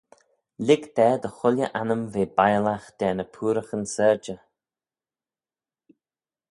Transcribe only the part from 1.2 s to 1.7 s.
dy chooilley